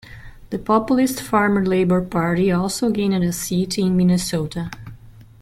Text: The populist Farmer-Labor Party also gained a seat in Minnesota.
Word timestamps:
The 0.49 0.57
populist 0.57 1.21
Farmer-Labor 1.21 2.01
Party 2.05 2.51
also 2.51 2.89
gained 2.89 3.23
a 3.23 3.31
seat 3.31 3.77
in 3.77 3.95
Minnesota. 3.95 4.71